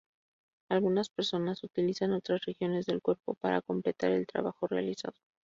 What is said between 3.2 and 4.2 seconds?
para completar